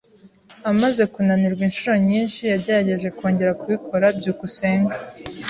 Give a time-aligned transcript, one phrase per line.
[0.71, 4.05] Amaze kunanirwa inshuro nyinshi, yagerageje kongera kubikora.
[4.17, 4.93] byukusenge